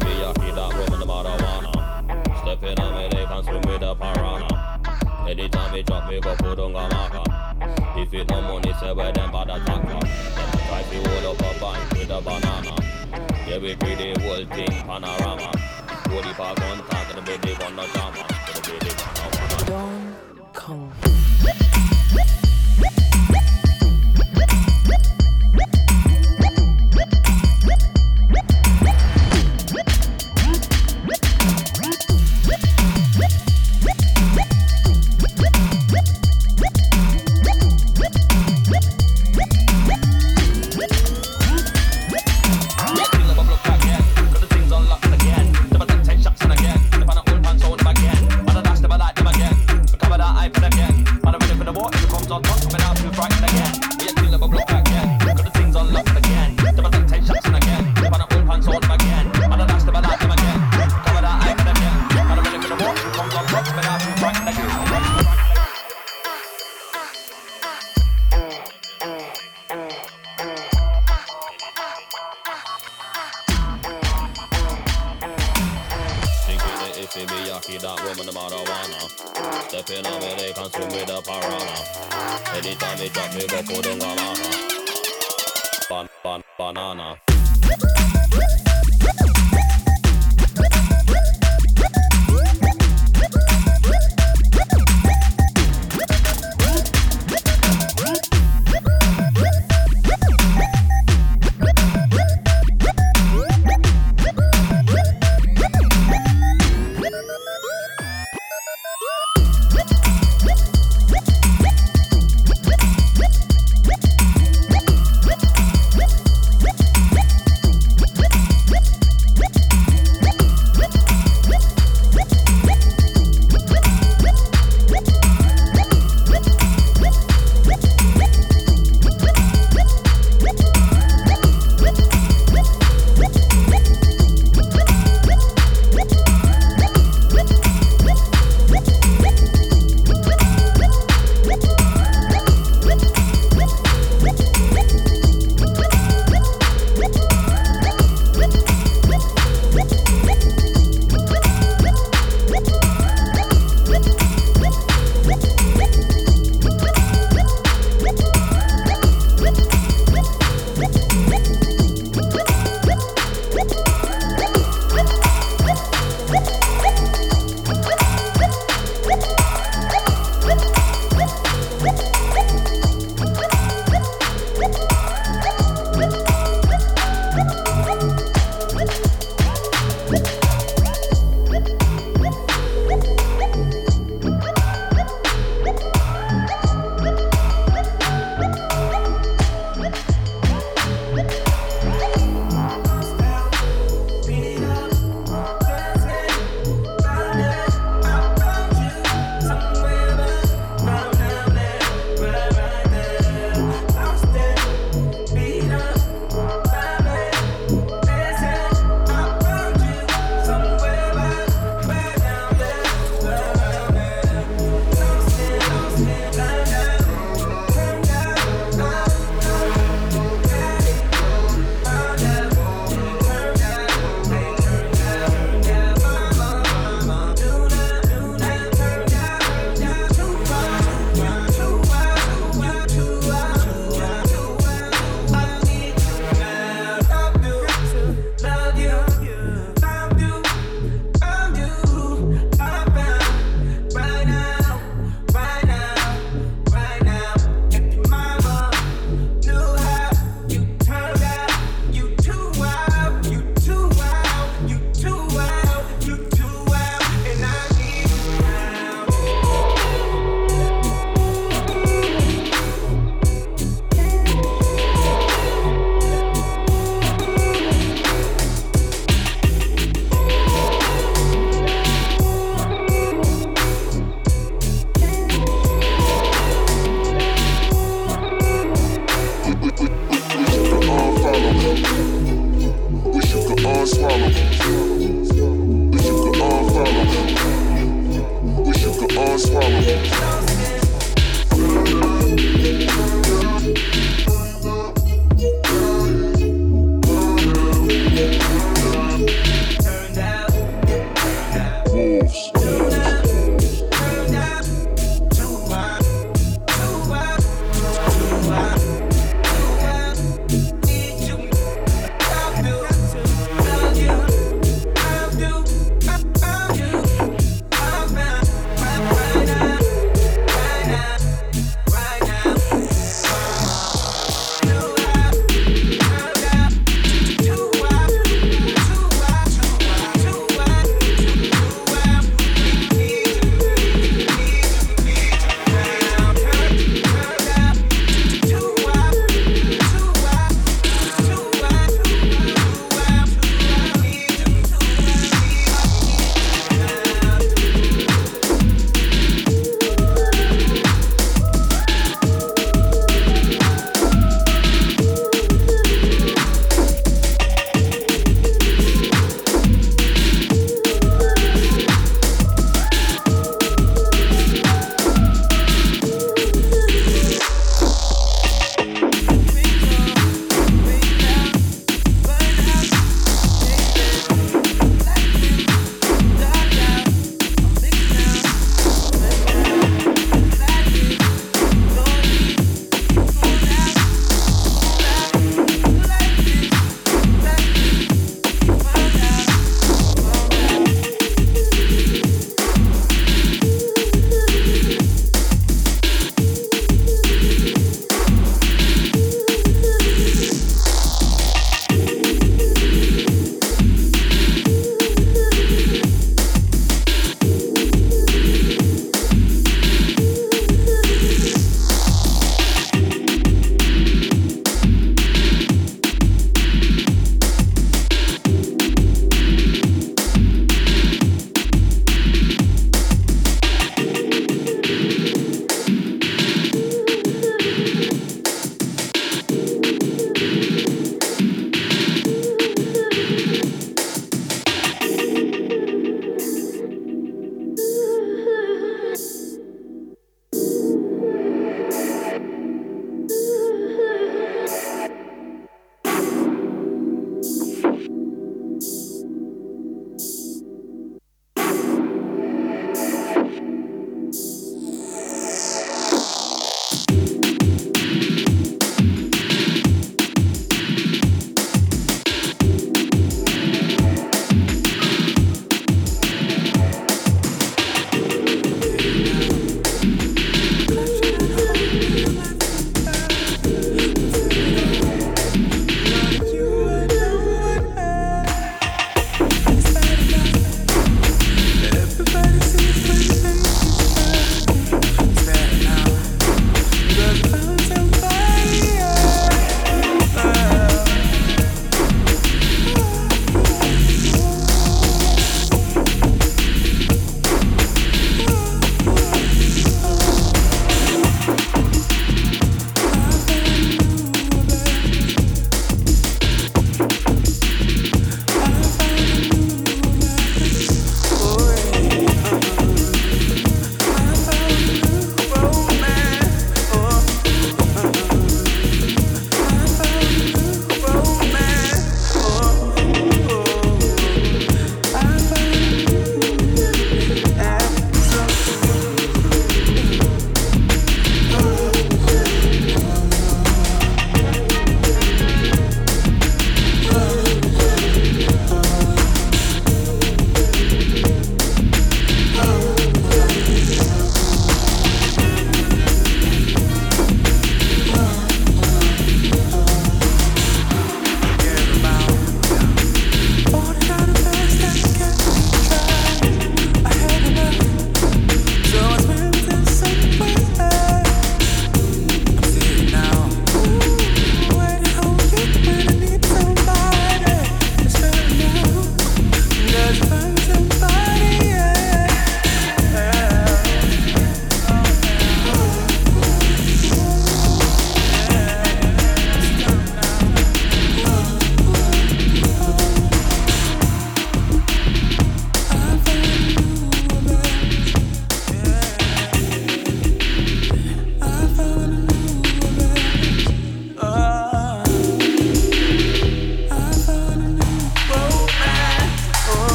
[0.00, 2.42] yaki that woman the marijuana.
[2.42, 4.80] Stepping on me they consume with the piranha.
[5.28, 7.96] Anytime me drop me go put on gamaka.
[7.96, 9.88] If it no money say where them bad attacker.
[9.88, 12.74] Them try to hold up a bank with a banana.
[13.48, 15.50] Yeah we treat the whole thing panorama.
[16.04, 18.22] Body for contact and the baby on the drama.
[19.70, 21.03] On Don't come.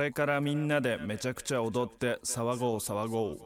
[0.00, 3.38] れからみんなでめちゃくちゃ踊って騒ごう騒ごう。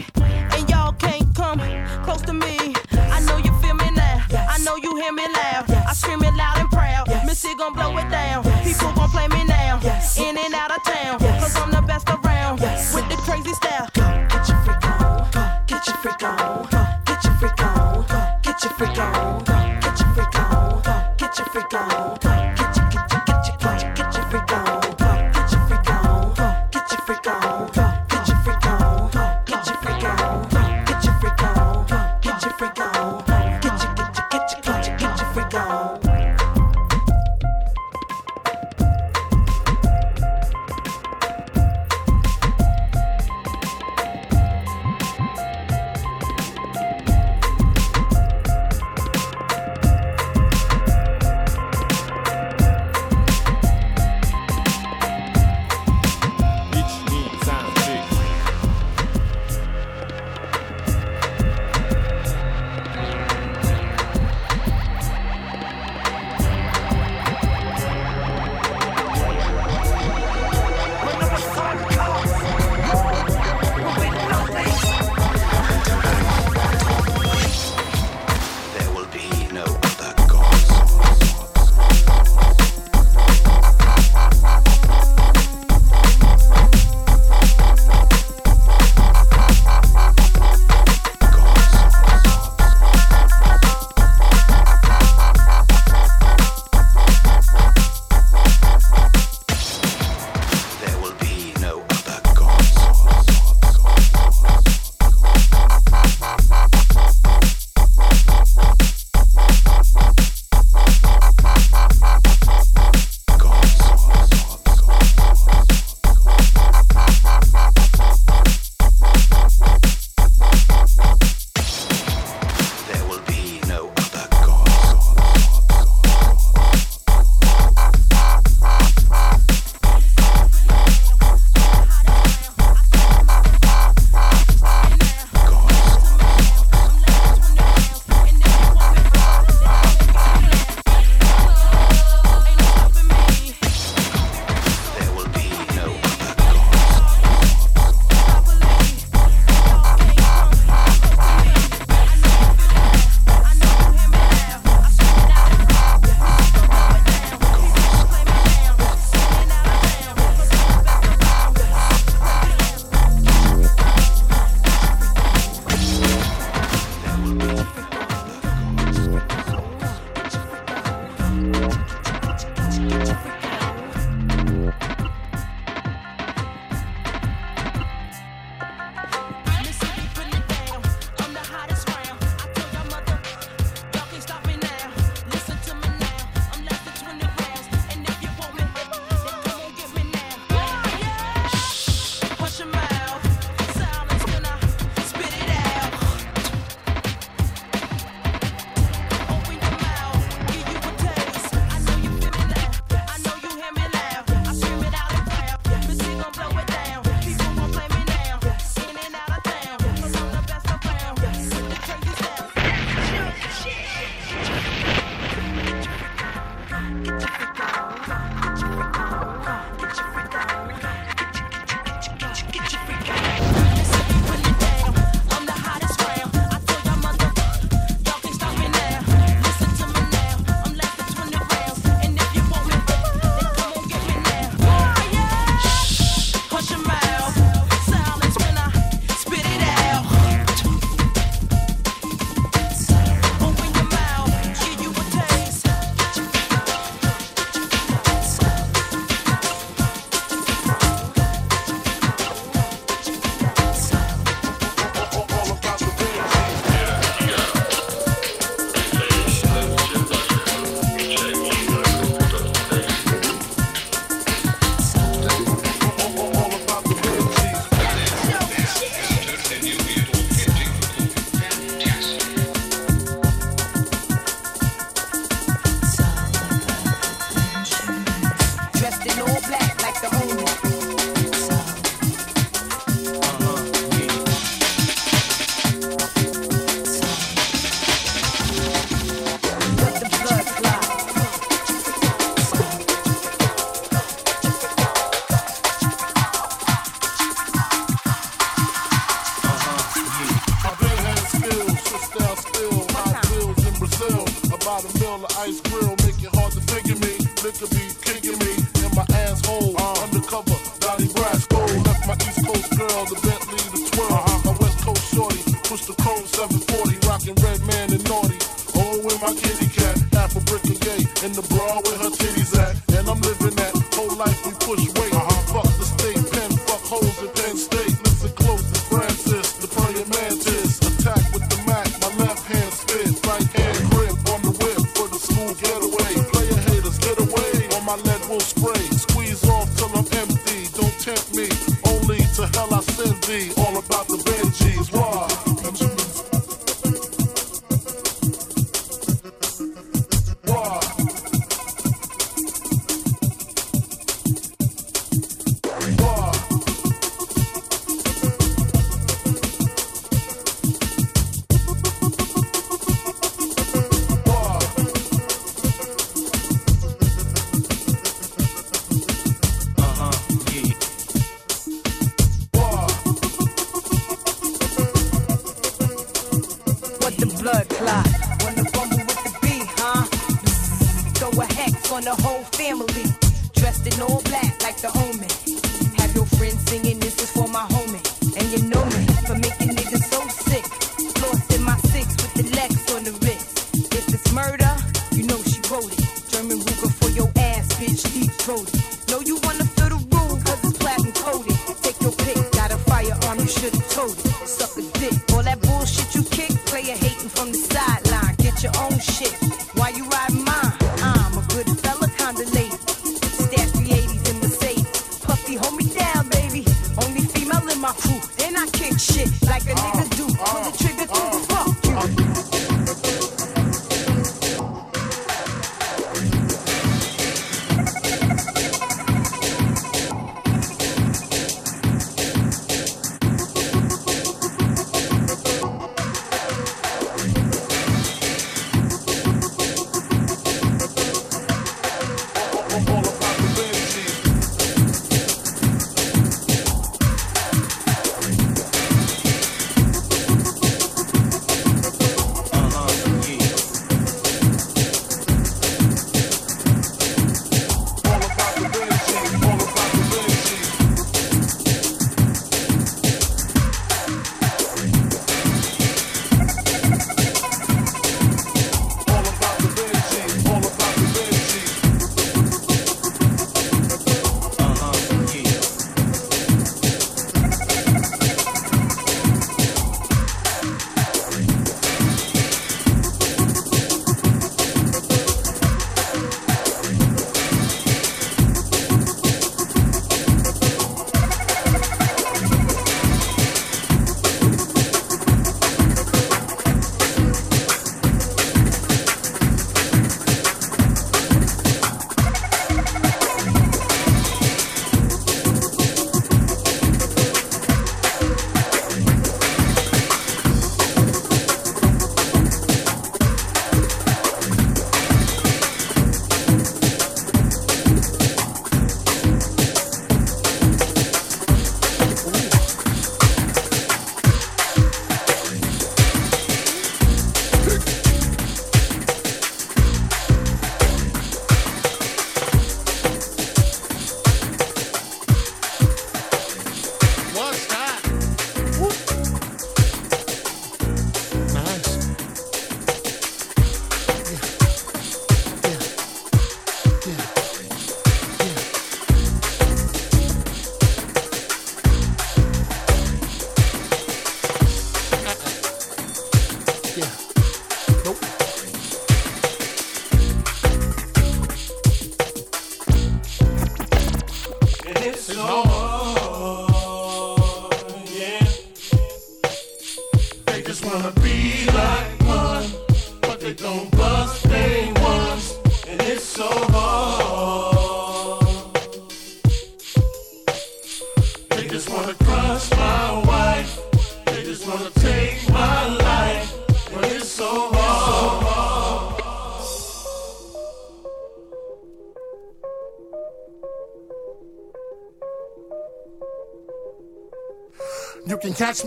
[0.00, 1.60] And y'all can't come
[2.04, 2.56] close to me.
[2.92, 4.24] I know you feel me now.
[4.48, 5.70] I know you hear me loud.
[5.70, 7.08] I scream it loud and proud.
[7.26, 8.42] Missy gon' blow it down.
[8.64, 9.80] People gon' play me now.
[10.18, 11.18] In and out of town.
[11.18, 12.60] Cause I'm the best around.
[12.94, 13.88] With the crazy style.
[13.94, 15.28] Get your freak on.
[15.66, 16.68] Get your freak on.
[17.04, 18.06] Get your freak on.
[18.42, 19.44] Get your freak on.
[19.80, 20.82] Get your freak on.
[21.18, 22.31] Get your freak on.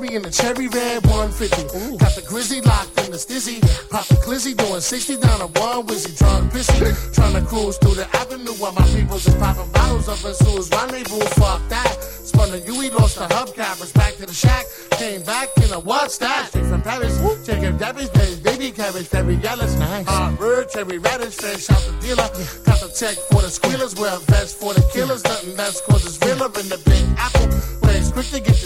[0.08, 1.98] Can in the cherry red 150.
[1.98, 3.62] Got the grizzly locked in the stizzy.
[3.90, 6.18] Pop the glizzy doing 60 down a one wizzy.
[6.18, 6.80] Drunk pissy.
[7.14, 10.70] Trying to cruise through the avenue while my people just popping bottles up in Sue's
[10.70, 11.26] rendezvous.
[11.42, 11.98] Fuck that.
[12.02, 13.94] Spun the UE, lost the hubcappers.
[13.94, 14.66] Back to the shack.
[14.92, 16.50] Came back in a what's that?
[16.50, 17.16] Straight from Paris.
[17.46, 19.66] Chicken Debbie's baby, baby cabbage, very yellow.
[19.78, 20.08] Nice.
[20.08, 22.30] Hot bird, cherry radish, fresh out the dealer.
[22.66, 25.24] Got the check for the squealers, wear a vest for the killers.
[25.24, 27.75] Nothing less cause it's realer in the big apple.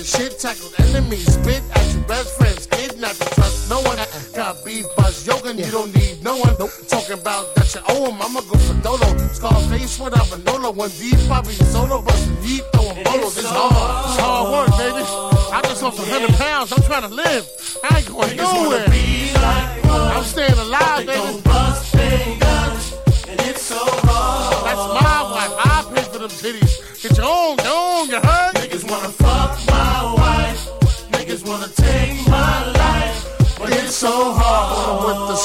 [0.09, 0.73] Shit tackled.
[0.79, 2.65] Enemies spit at your best friends.
[2.65, 3.99] Kidnap you, trust no one.
[3.99, 4.35] Uh-uh.
[4.35, 6.55] Got beef, buzz, yoga, you don't need no one.
[6.87, 9.17] Talking about that you owe him, I'ma go for Dolo.
[9.29, 10.71] Scarface without Manolo.
[10.71, 13.37] One deep, probably solo, but deep throwing bolos.
[13.37, 14.05] It's hard.
[14.09, 15.03] It's hard work, baby.
[15.53, 16.71] I just lost 100 pounds.
[16.73, 17.45] I'm trying to live.
[17.83, 18.85] I ain't going nowhere.
[19.85, 21.41] I'm staying alive, baby.
[24.69, 25.53] That's my wife.
[25.65, 27.01] I pay for them titties.
[27.01, 28.48] Get your own, your own, you heard?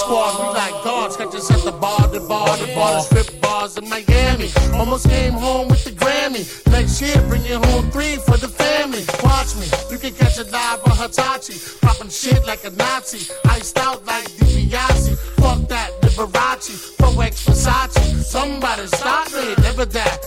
[0.04, 1.16] Squad, we like dogs.
[1.16, 4.48] Catch us at the bar, the bar, the bar, the strip bars in Miami.
[4.74, 6.44] Almost came home with the Grammy.
[6.70, 9.04] Next year, bring you home three for the family.
[9.22, 11.56] Watch me, you can catch a live on Hitachi.
[11.80, 13.32] Popping shit like a Nazi.
[13.46, 15.16] Iced out like DiBiase.
[15.40, 16.96] Fuck that, Liberace.
[16.96, 18.22] Pro X Versace.
[18.22, 20.18] Somebody stop me, never that.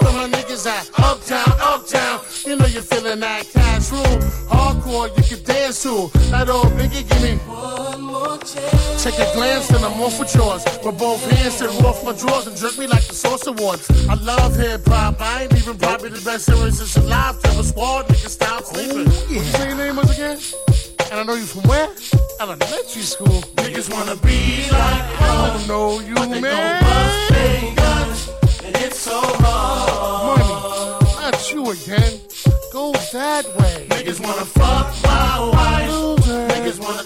[0.00, 0.90] Where my niggas at?
[0.98, 2.20] Uptown, uptown.
[2.44, 4.04] You know you're feeling that cash rule.
[4.48, 6.10] Hardcore, you can dance to.
[6.30, 9.04] That old biggie, give me one more chance.
[9.04, 10.64] Take a glance, and I'm off with yours.
[10.84, 13.90] With both hands and off my drawers and jerk me like the Source Awards.
[14.08, 15.20] I love hip hop.
[15.20, 17.40] I ain't even probably the best lyricist alive.
[17.42, 19.06] Tell a squad, niggas stop sleeping.
[19.06, 20.95] What you say your name was again?
[21.10, 21.88] And I know you from where?
[22.40, 23.40] Elementary school.
[23.56, 26.82] Niggas wanna be like I don't know you, man.
[28.64, 30.40] And it's so hard.
[30.40, 32.20] Money, not you again.
[32.72, 33.86] Go that way.
[33.88, 35.90] Niggas wanna fuck my wife.
[36.50, 37.04] Niggas wanna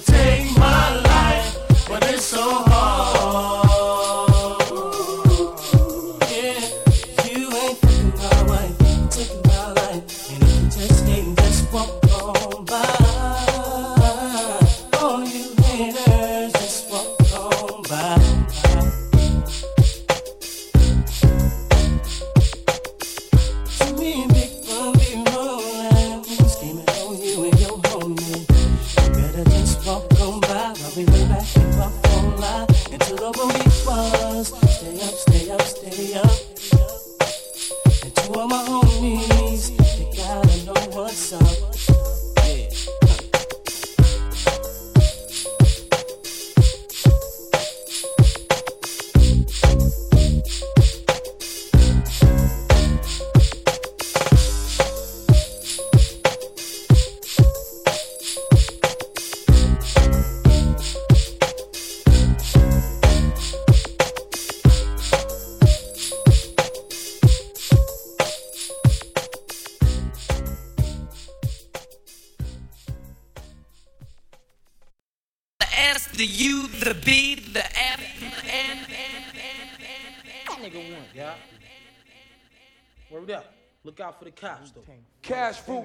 [84.01, 84.81] Look out for the cops, though.
[85.21, 85.85] Cash fruit.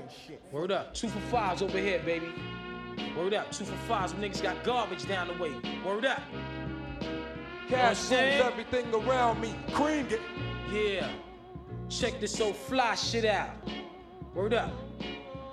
[0.50, 0.94] Word up.
[0.94, 2.28] Two for fives over here, baby.
[3.18, 3.52] Word up.
[3.52, 4.14] Two for fives.
[4.14, 5.52] Them niggas got garbage down the way.
[5.86, 6.22] Word up.
[7.68, 9.54] Cash You know what everything around me.
[9.74, 10.22] Cream it.
[10.72, 11.10] Yeah.
[11.90, 13.50] Check this old fly shit out.
[14.34, 14.72] Word up.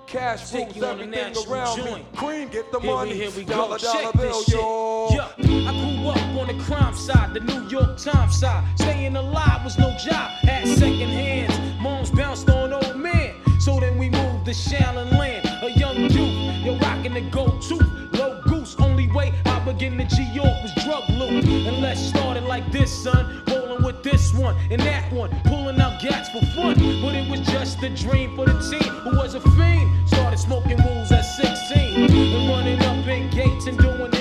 [0.07, 1.85] Cash Take rules you on a everything natural around me.
[1.85, 2.13] joint.
[2.15, 3.11] Cream get the Here money.
[3.11, 3.83] we, here we dollar, go.
[3.85, 4.55] dollar Check bill, this shit.
[4.55, 5.09] yo.
[5.11, 8.63] Yeah, I grew up on the crime side, the New York Times side.
[8.79, 11.72] Staying alive was no job, had second hands.
[11.83, 13.35] Moms bounced on old man.
[13.59, 16.65] So then we moved to Shaolin Land, a young youth.
[16.65, 17.75] You're rocking the go-to,
[18.17, 18.77] low goose.
[18.79, 21.45] Only way I begin to G York was drug loot.
[21.45, 23.43] And let's start it like this, son.
[23.49, 26.75] Rolling with this one and that one, pulling out gats for fun.
[27.03, 30.09] But it was just a dream for the team who was a fiend.
[30.09, 34.12] Started smoking rules at 16 and running up in gates and doing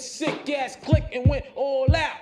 [0.00, 2.19] sick ass click and went all out.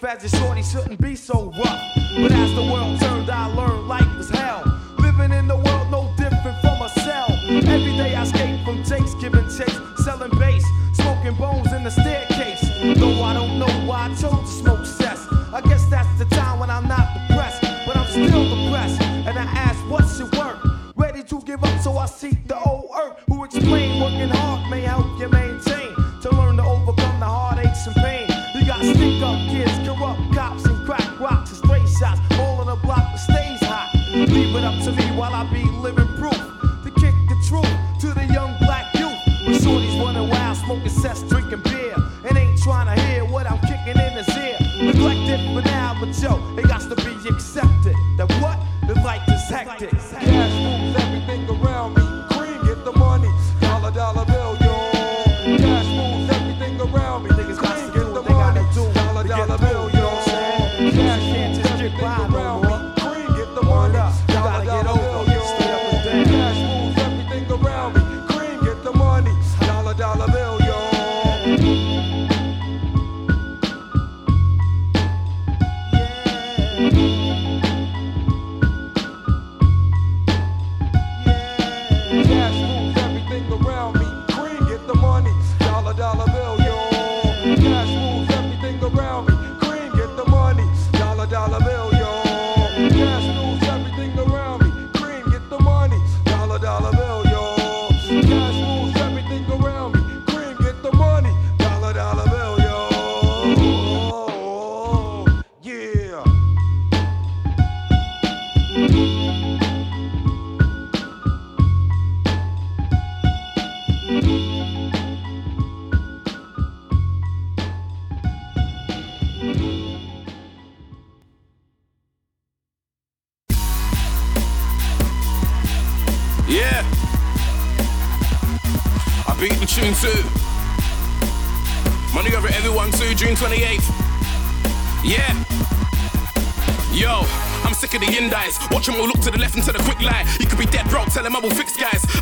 [0.00, 1.82] As a shorty shouldn't be so rough.
[2.16, 3.00] But as the world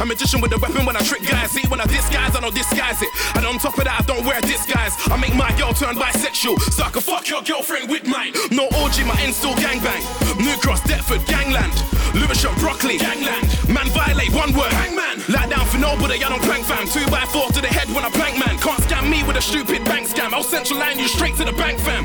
[0.07, 1.51] Magician with a weapon when I trick guys.
[1.51, 3.11] See, when I disguise, I don't disguise it.
[3.35, 4.95] And on top of that, I don't wear disguise.
[5.11, 8.33] I make my girl turn bisexual, so I can fuck your girlfriend with mine.
[8.51, 10.03] No orgy, my end gangbang.
[10.39, 11.75] New Cross, Deptford, gangland.
[12.15, 13.47] Lewisham, Broccoli, gangland.
[13.69, 15.23] Man violate one word, hangman.
[15.29, 16.87] Lie down for nobody, I don't plank fam.
[16.89, 18.59] Two by four to the head when I plank man.
[18.59, 20.33] Can't scam me with a stupid bank scam.
[20.33, 22.05] I'll central line you straight to the bank fam.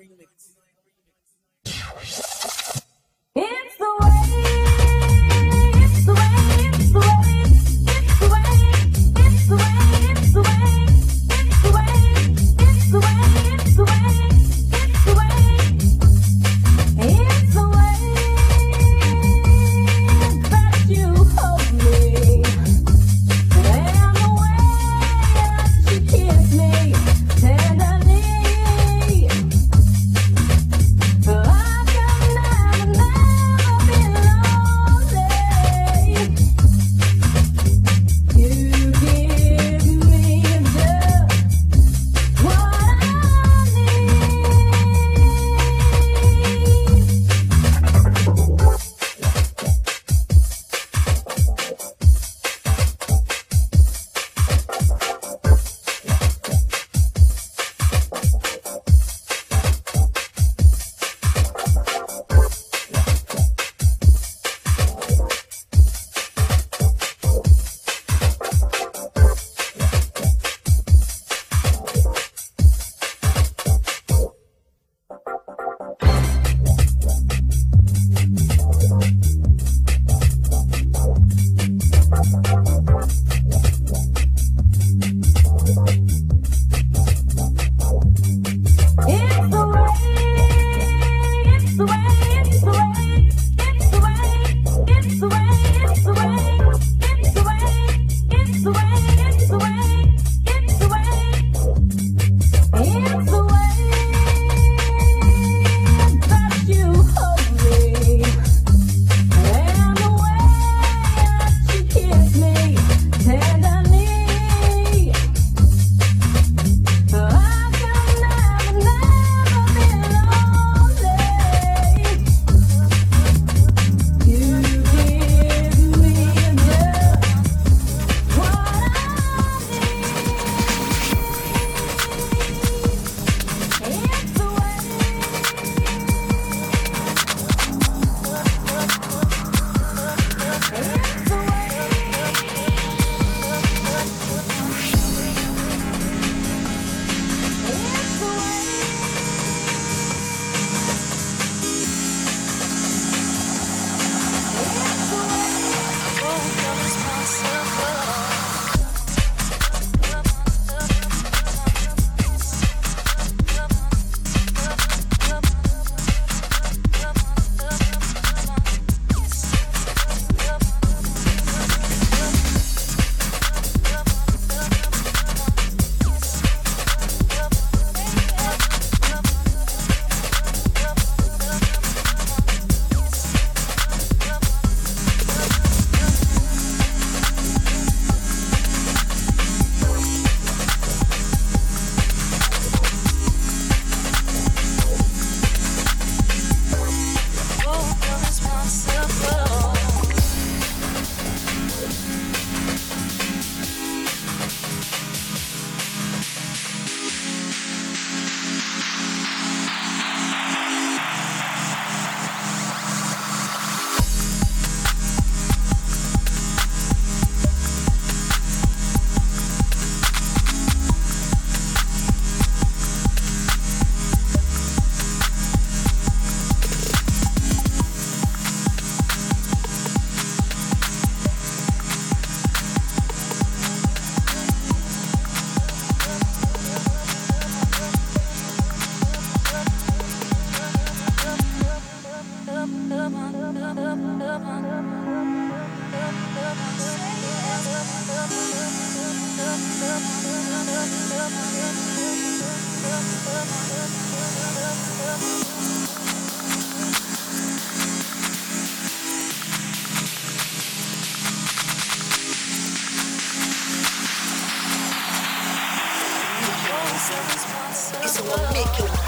[268.03, 269.00] It's gonna make you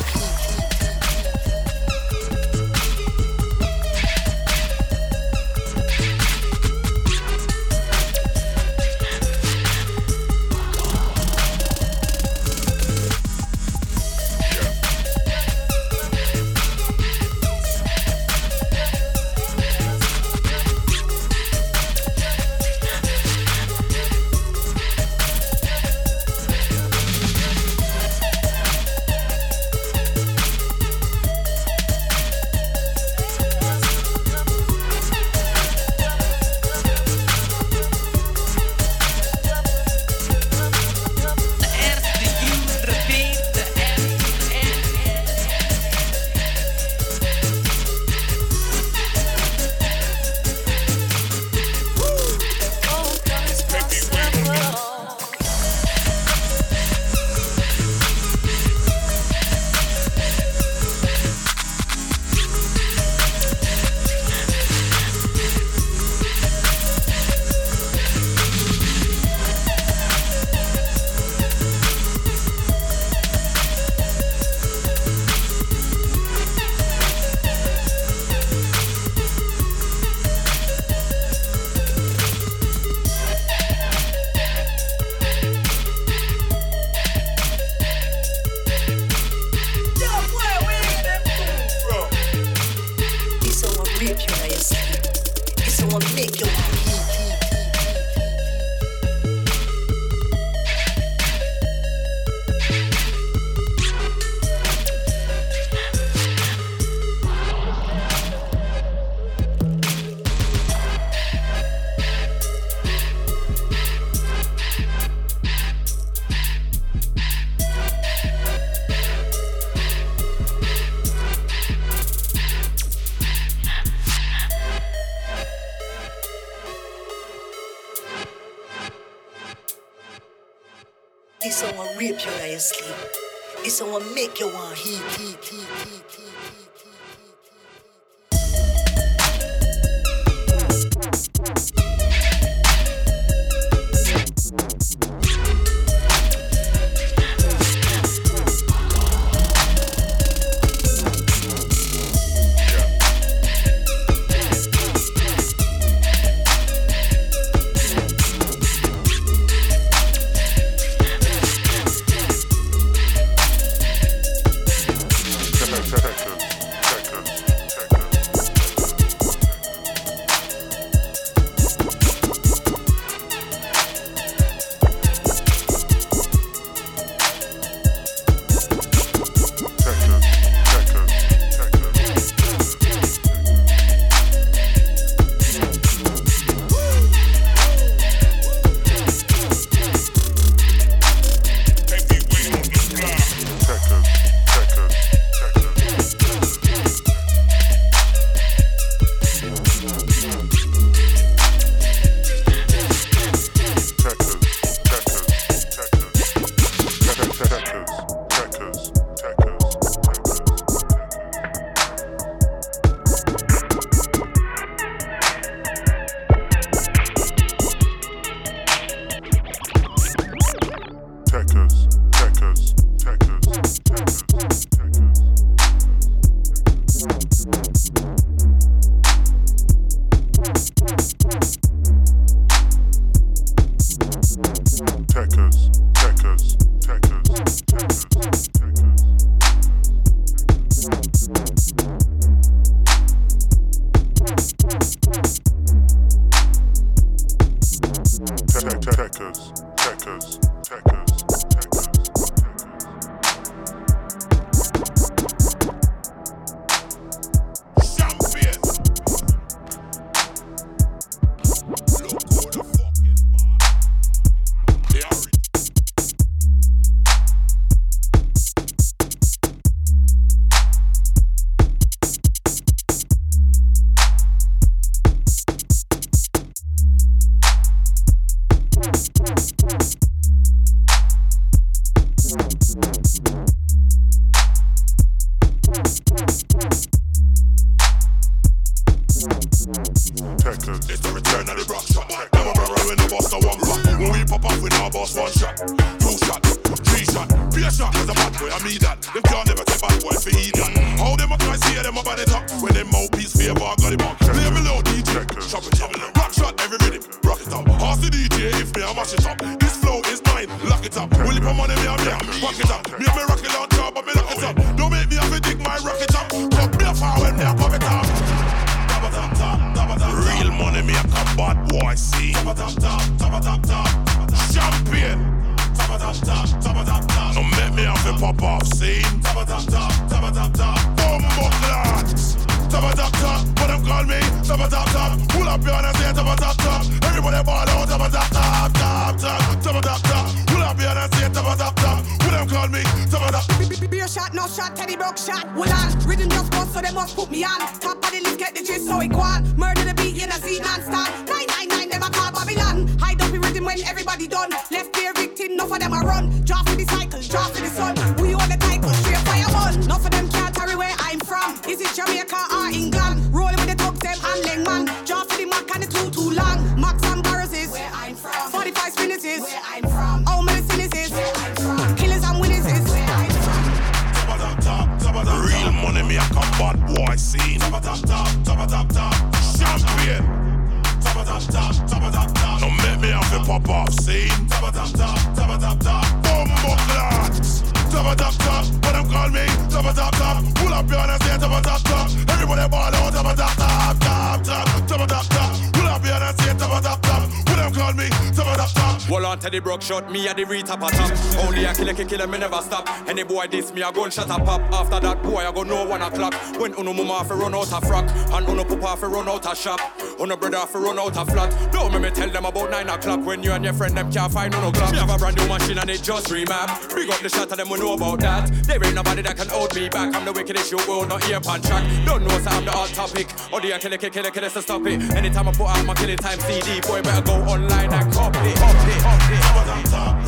[403.14, 404.59] Any boy diss me, a gun shut up pop.
[404.74, 406.34] After that, boy, I go know one o'clock.
[406.59, 409.55] When uno mama fi run out of frock, and uno papa fi run out a
[409.55, 409.80] shop.
[410.20, 411.72] Uno brother fi run out a flat.
[411.72, 414.34] Don't make me tell them about nine o'clock when you and your friend them can't
[414.34, 414.91] find uno clock.
[414.91, 416.95] Me have a brand new machine and it just remap.
[416.95, 418.51] Big up the shot of them, we know about that.
[418.66, 420.16] There ain't nobody that can hold me back.
[420.16, 421.84] I'm the wickedest you will not hear pan track.
[422.07, 423.28] Don't know, so I'm the hot topic.
[423.51, 424.99] Oh, or the killer, killer, killer, killer, so stop it.
[425.14, 428.53] Anytime I put out my killing time CD, boy, better go online and copy.
[428.57, 429.53] copy, copy.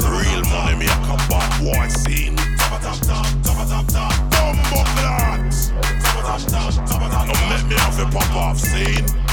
[0.06, 1.18] Real money make a
[1.64, 2.05] boy scene.
[8.16, 9.25] Pop off scene.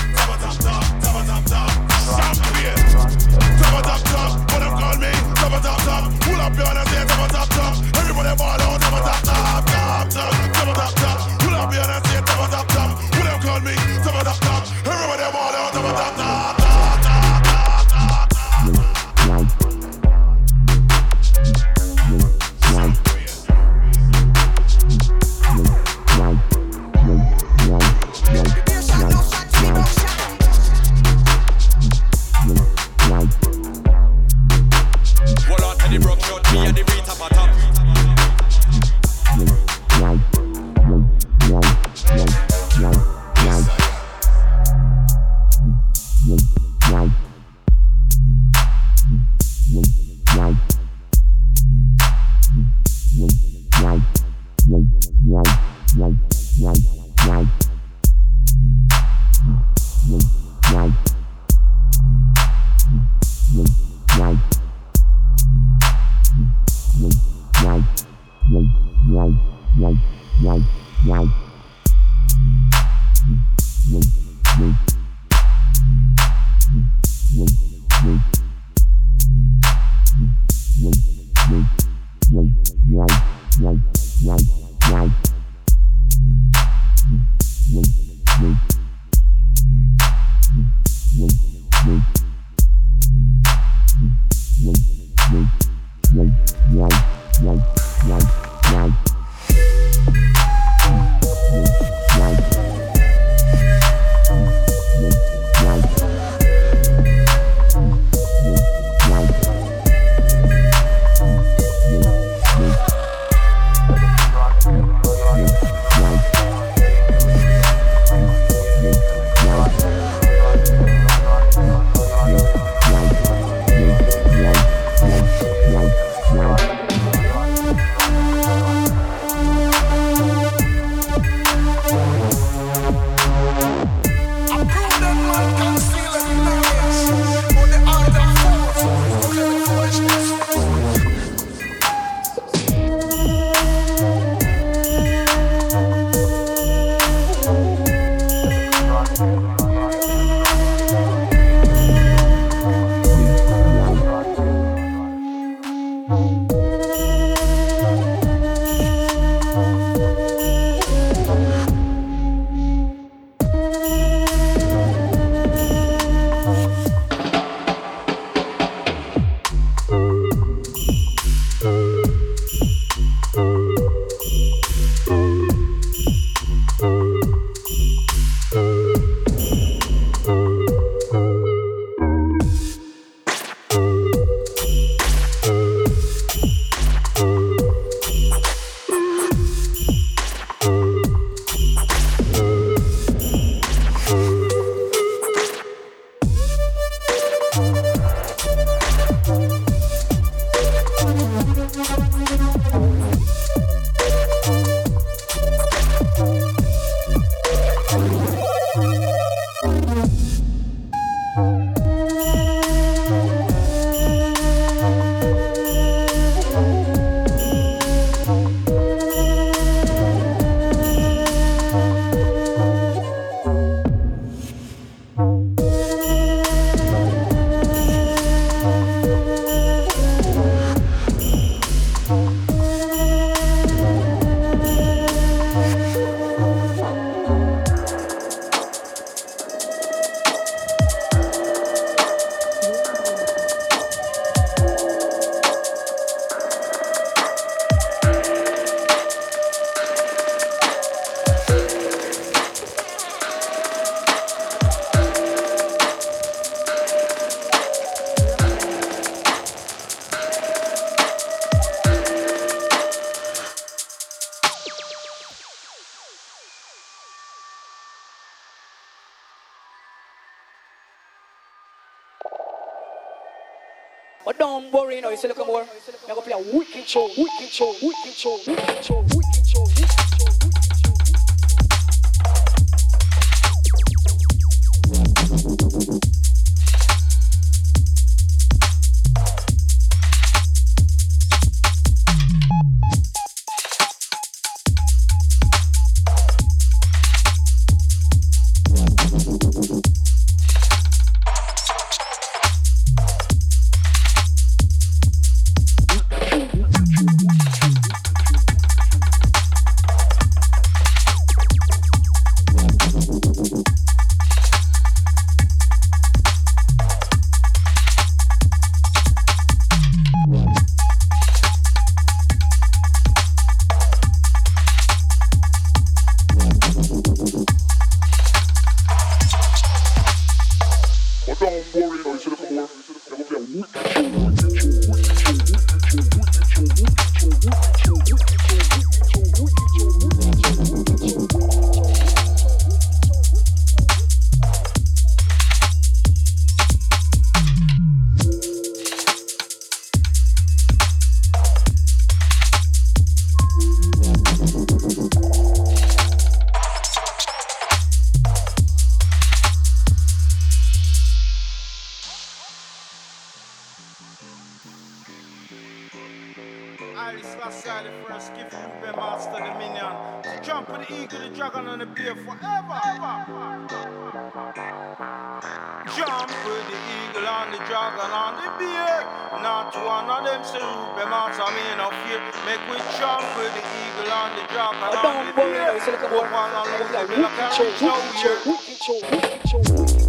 [382.99, 385.79] jump with the eagle on the drop and on the deer.
[385.83, 387.69] Put one on the middle of the show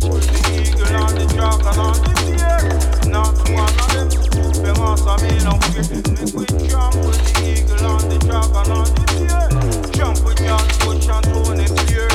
[0.10, 2.14] With the eagle on the drop and on the.
[3.10, 4.10] Not one of them.
[4.64, 5.60] Them also mean I'm.
[5.74, 9.45] Make we jump with the eagle on the drop and on the pier.
[9.94, 12.12] Jump with John Bush and Tony Clear.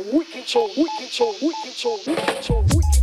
[0.00, 2.97] wicked, so wicked, so wicked, so wicked, so wicked.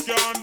[0.00, 0.41] Can't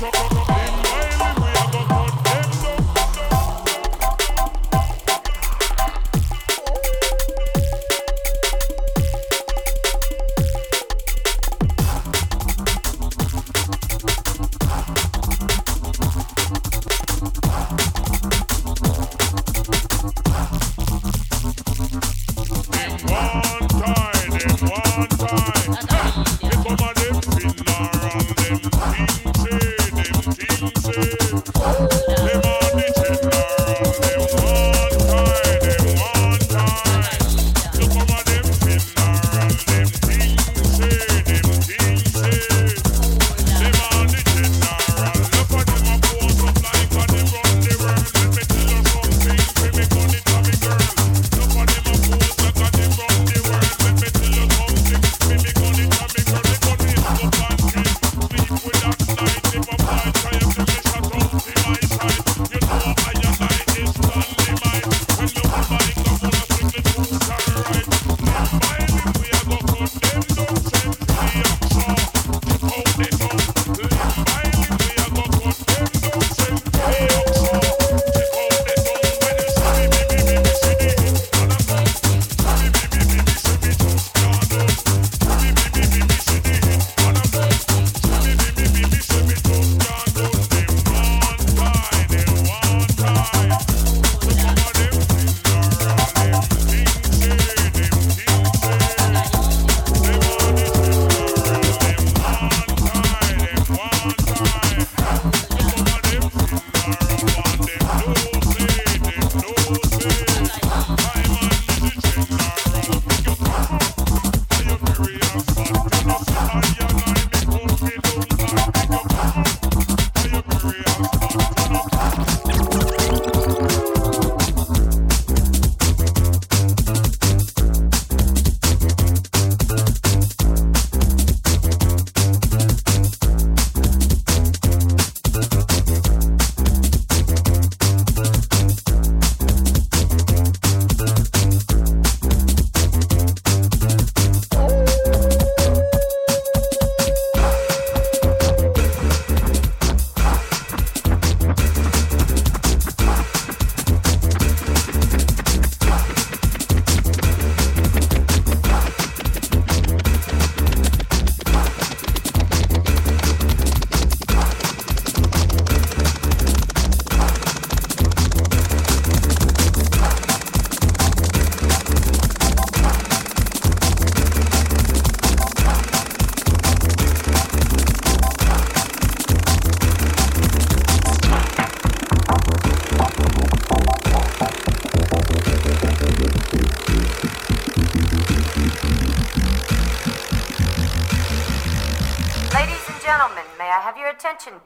[0.00, 0.37] hit, hit, drop,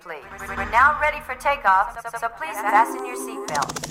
[0.00, 0.24] please.
[0.40, 3.81] We're now ready for takeoff, so, so please fasten your seatbelt.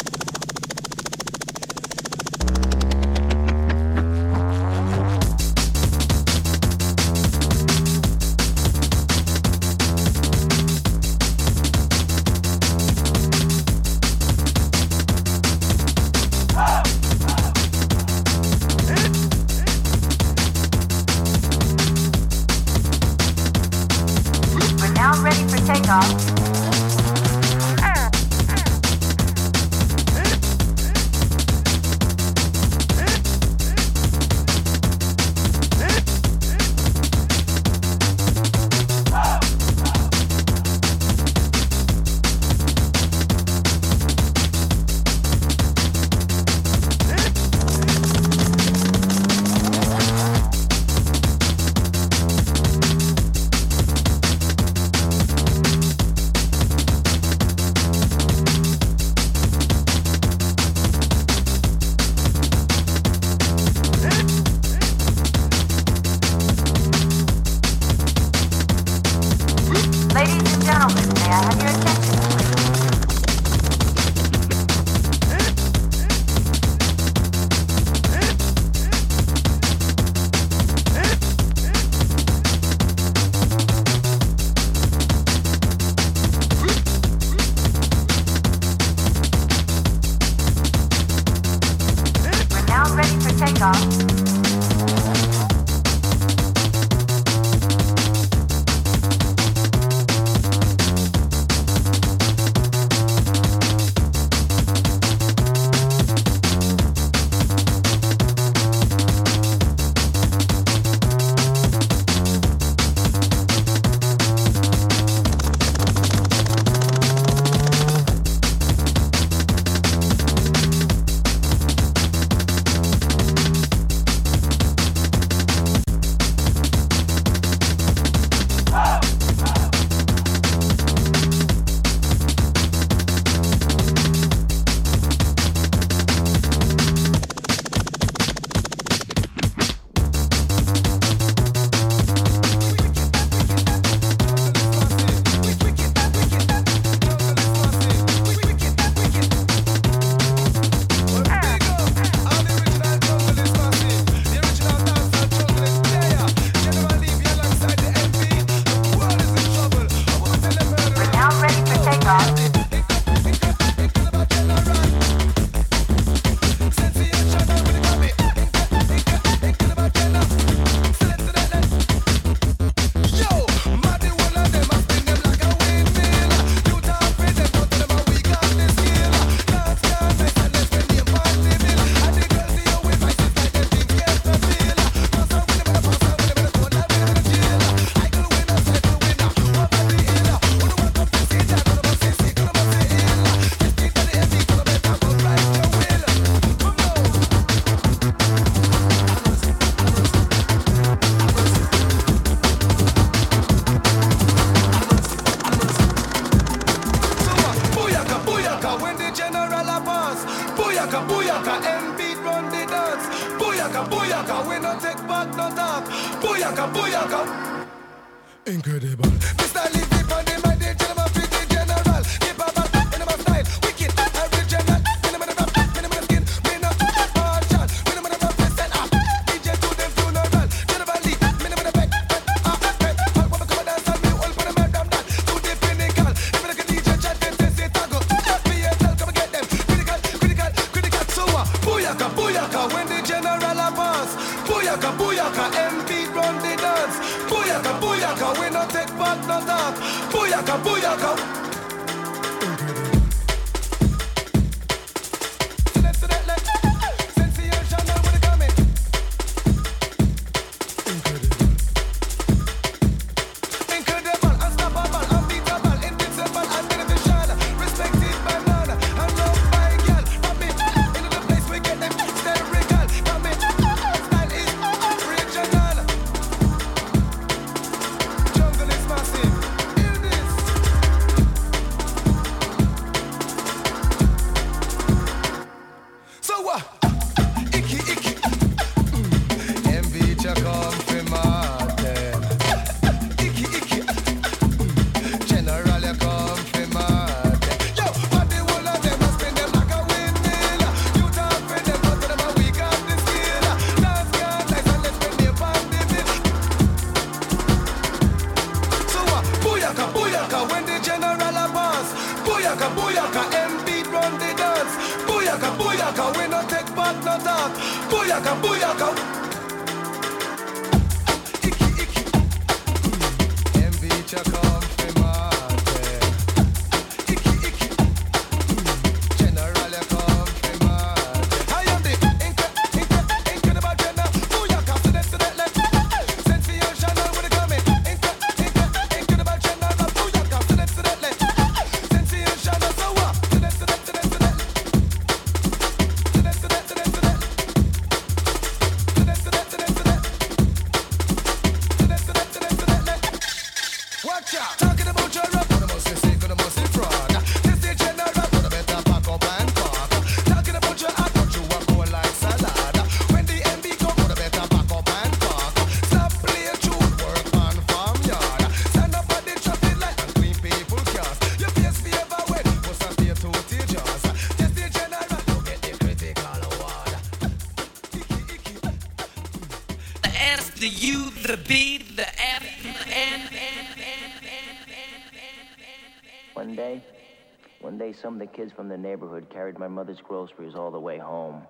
[388.34, 391.44] kids from the neighborhood carried my mother's groceries all the way home.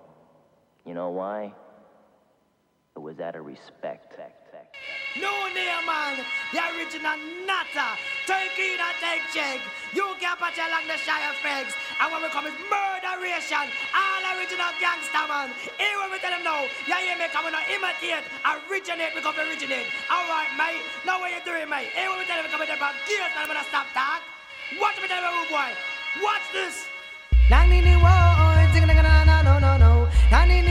[0.86, 1.52] You know why?
[2.96, 4.12] It was out of respect.
[5.20, 6.24] No, near man,
[6.56, 7.92] the original nutter.
[8.24, 9.60] Take in and take check.
[9.92, 11.76] You can't put your along the shy Fegs.
[12.00, 15.52] And when we come with murderation, all original gangster man.
[15.76, 19.84] Here when we tell them now, yeah, you may come and imitate, originate, because originate.
[20.08, 20.80] All right, mate.
[21.04, 21.92] Now what you doing, mate?
[21.92, 24.24] Here when we tell them come with them, gears, and I'm gonna stop talk.
[24.80, 25.76] Watch me tell them, boy.
[26.20, 26.86] Watch this.
[27.48, 28.54] Nani ni wo, oh,
[29.24, 30.08] no no no no.
[30.30, 30.62] Nani.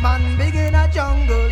[0.00, 1.50] man big in a jungle.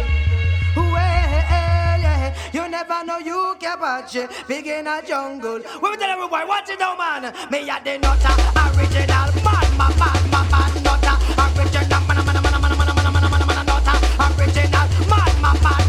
[2.52, 4.30] You never know you can watch it.
[4.48, 5.58] Big in a jungle.
[5.58, 7.34] We tell everybody, what you now, man.
[7.50, 8.32] Me at the nutter,
[8.78, 11.16] original man, my man, my man, nutter,
[11.60, 13.96] original man, man, man, man, man, man, man, man, man, nutter,
[14.40, 15.85] original man, man, man.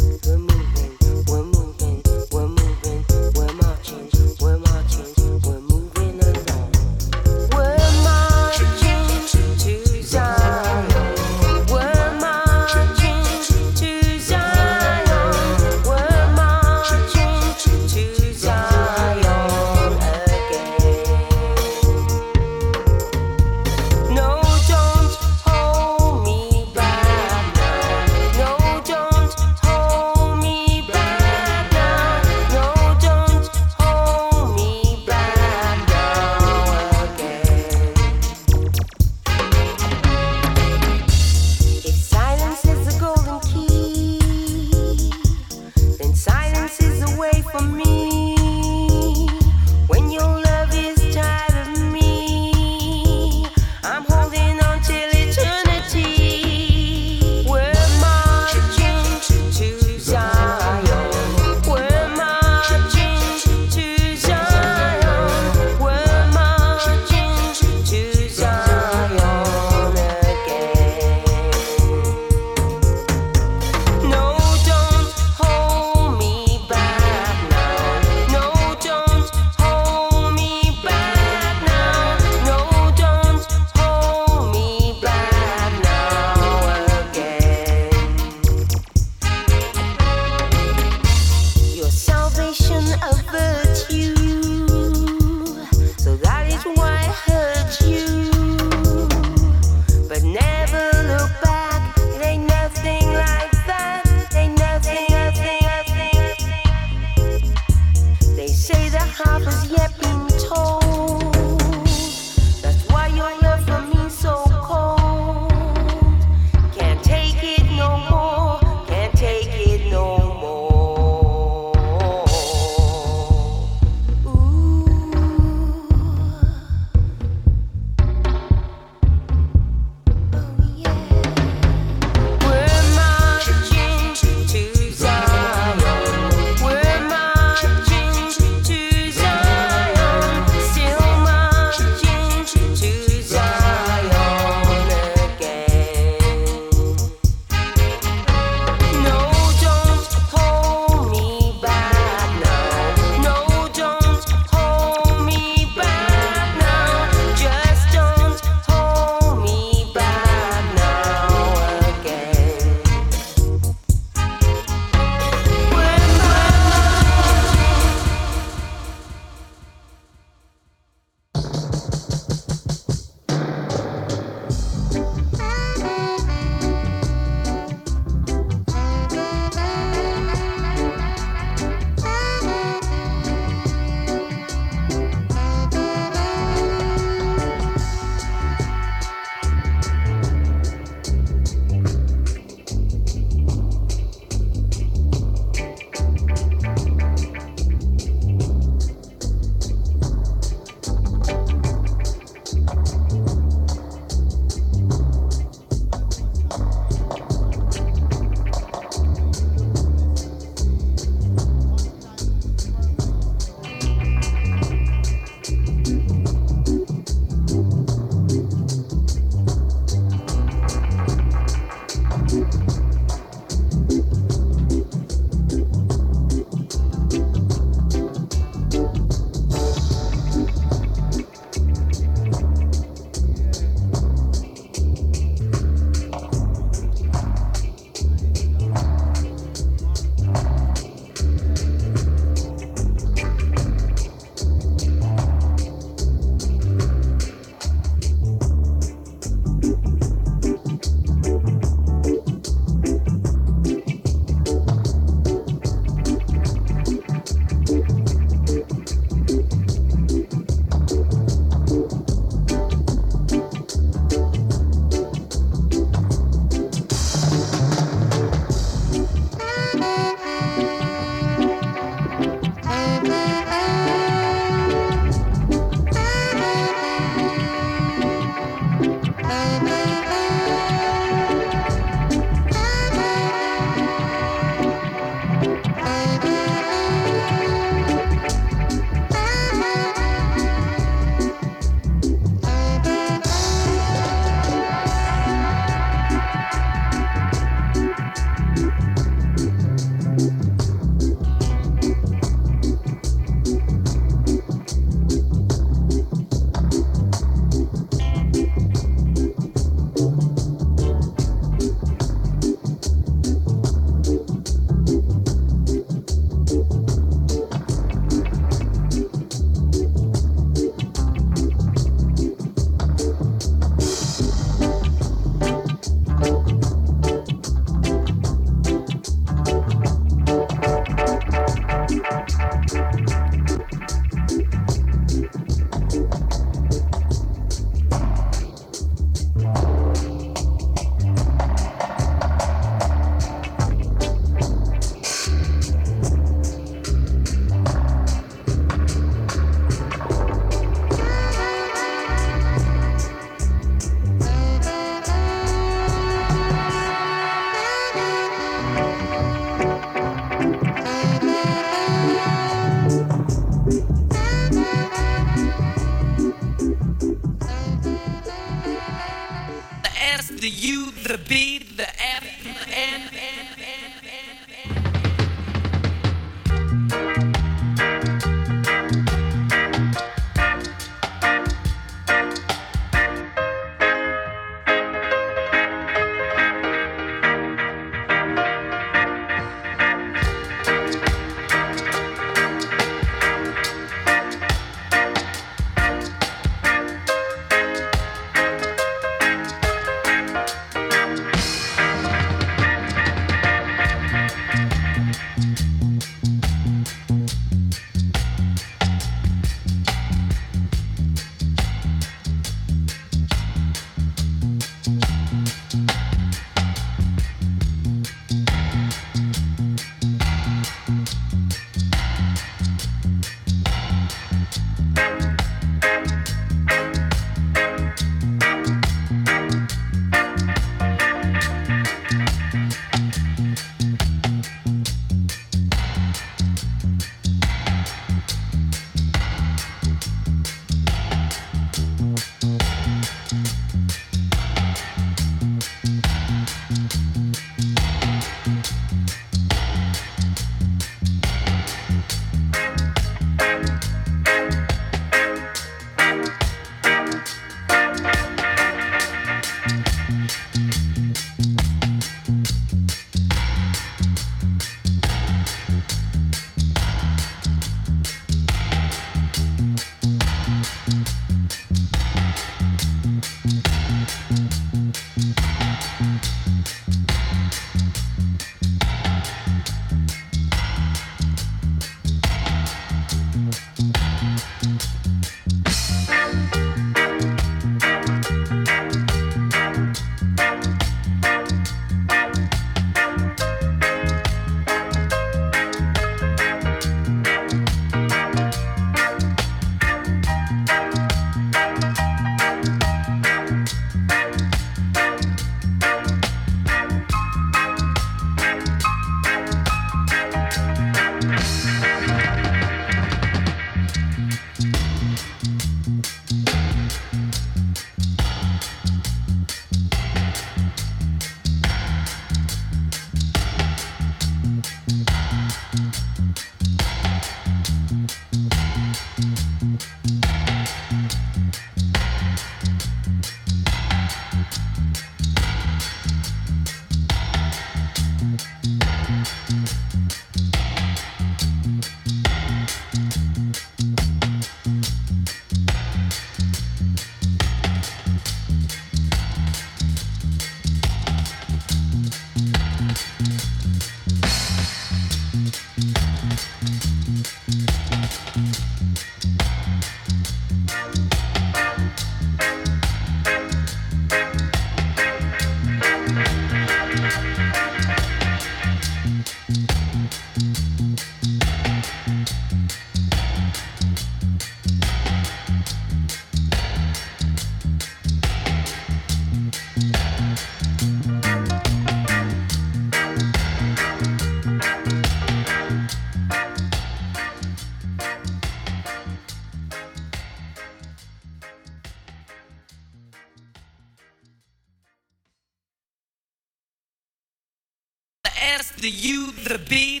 [598.81, 600.00] The U, the B,